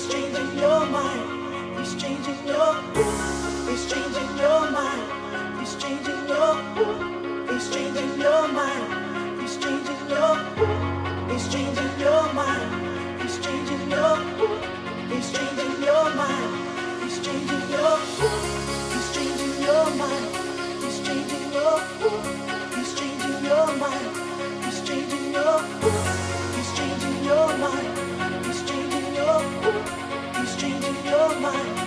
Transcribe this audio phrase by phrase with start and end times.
[0.00, 1.76] It's changing your mind.
[1.80, 2.76] It's changing your.
[3.66, 5.60] It's changing your mind.
[5.60, 6.54] It's changing your.
[7.50, 9.42] It's changing your mind.
[9.42, 10.38] It's changing your.
[11.34, 13.22] It's changing your mind.
[13.24, 14.14] It's changing your.
[15.10, 16.58] It's changing your mind.
[17.02, 17.98] It's changing your.
[21.90, 22.37] It's
[31.40, 31.77] my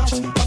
[0.00, 0.39] heart.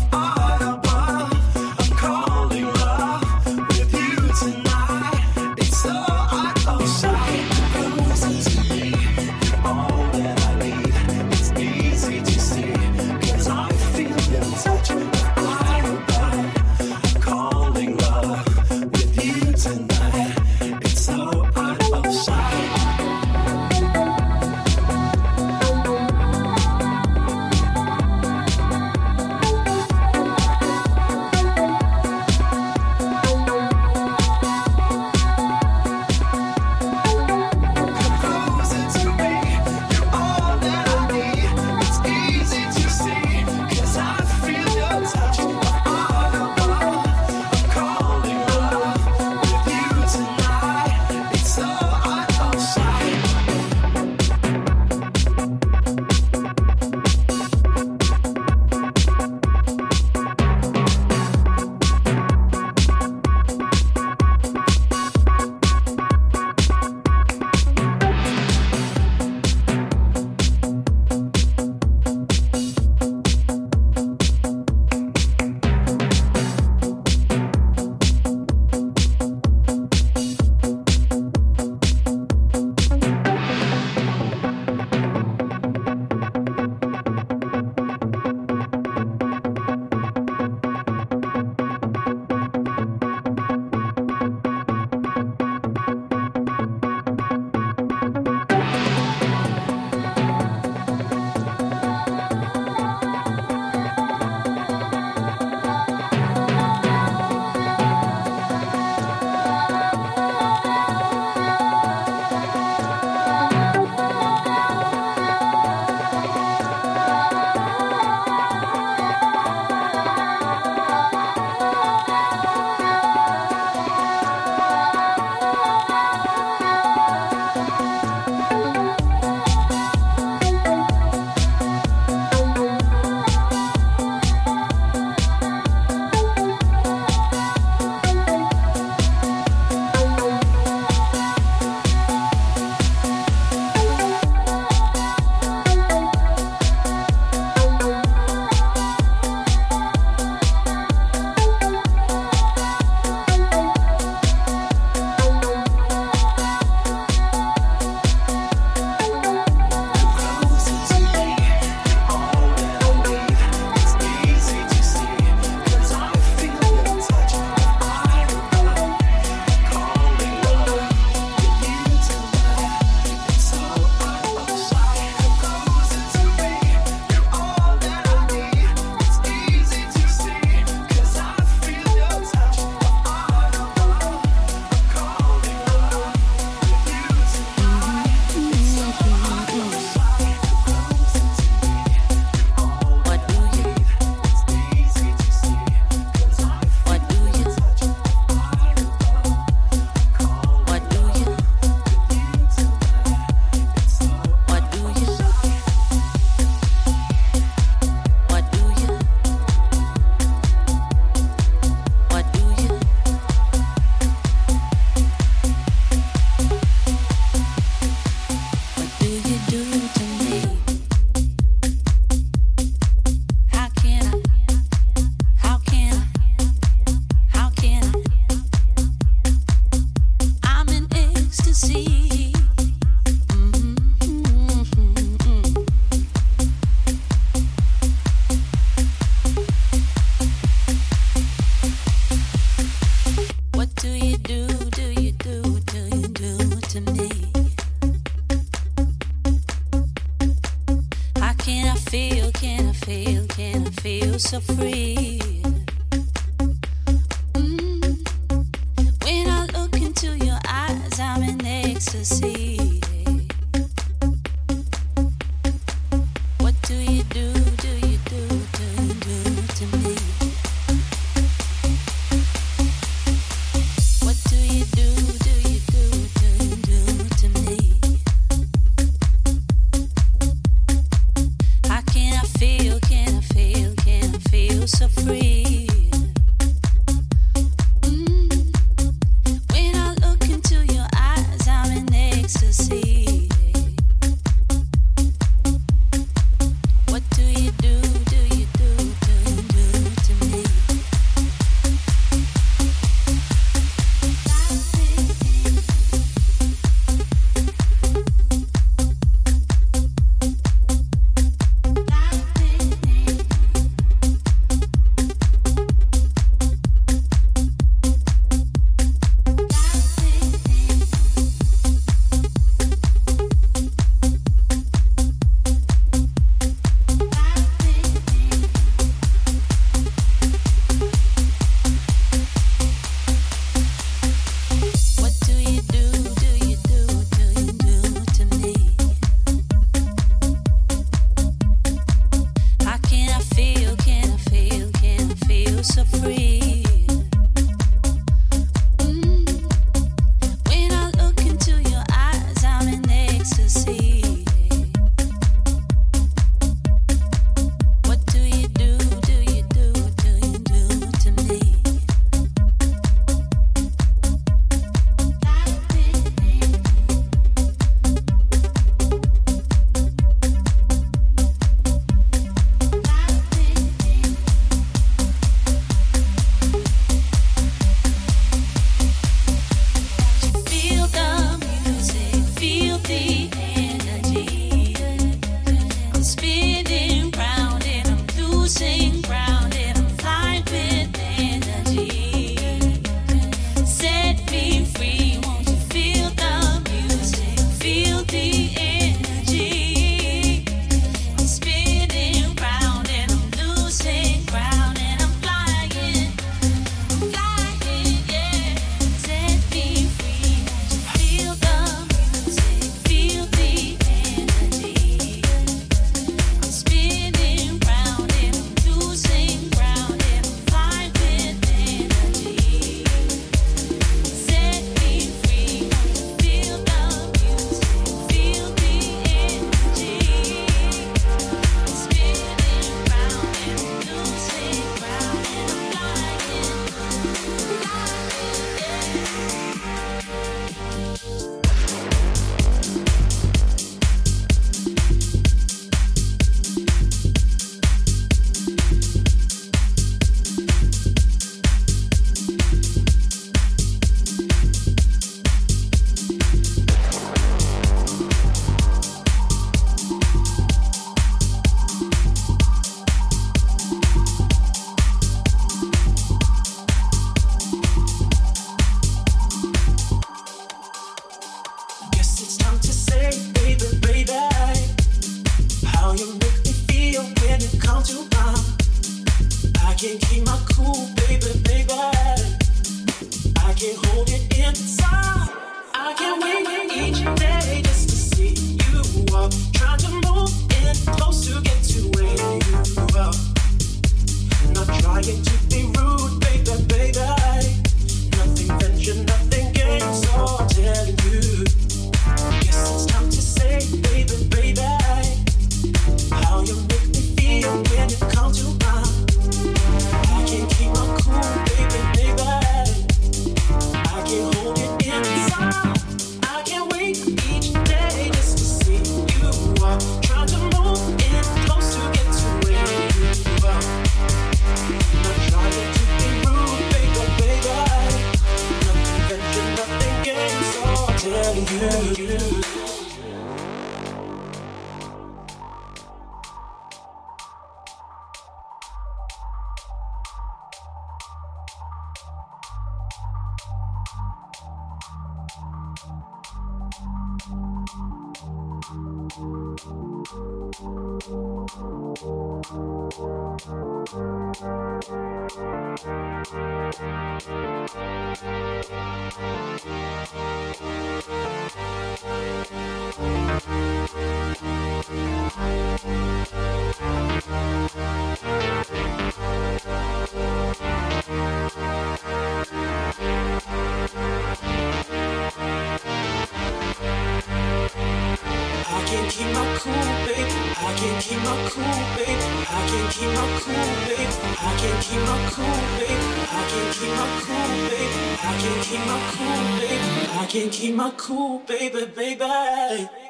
[579.63, 579.73] cool,
[580.05, 580.27] babe.
[580.59, 582.21] I can't keep my cool, babe.
[582.51, 584.13] I can't keep my cool, babe.
[584.43, 586.03] I can't keep my cool, babe.
[586.27, 587.93] I can't keep my cool, babe.
[588.23, 589.83] I can't keep my cool, babe.
[590.19, 593.02] I can't keep my cool, baby, baby.